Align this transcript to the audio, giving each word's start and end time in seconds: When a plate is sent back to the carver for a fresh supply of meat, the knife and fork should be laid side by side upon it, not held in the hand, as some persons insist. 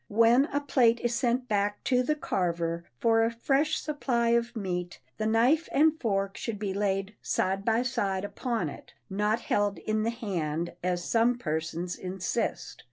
When 0.07 0.45
a 0.45 0.59
plate 0.61 0.99
is 1.01 1.13
sent 1.13 1.47
back 1.47 1.83
to 1.83 2.01
the 2.01 2.15
carver 2.15 2.85
for 2.99 3.23
a 3.23 3.29
fresh 3.29 3.75
supply 3.79 4.29
of 4.29 4.55
meat, 4.55 4.99
the 5.17 5.27
knife 5.27 5.69
and 5.71 5.99
fork 6.01 6.37
should 6.37 6.57
be 6.57 6.73
laid 6.73 7.15
side 7.21 7.63
by 7.63 7.83
side 7.83 8.25
upon 8.25 8.67
it, 8.67 8.95
not 9.11 9.41
held 9.41 9.77
in 9.77 10.01
the 10.01 10.09
hand, 10.09 10.73
as 10.83 11.03
some 11.07 11.37
persons 11.37 11.95
insist. 11.95 12.79